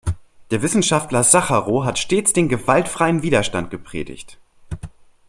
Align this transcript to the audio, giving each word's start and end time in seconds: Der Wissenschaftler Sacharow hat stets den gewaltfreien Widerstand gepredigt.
Der 0.49 0.63
Wissenschaftler 0.63 1.23
Sacharow 1.23 1.85
hat 1.85 1.99
stets 1.99 2.33
den 2.33 2.49
gewaltfreien 2.49 3.21
Widerstand 3.21 3.69
gepredigt. 3.69 4.39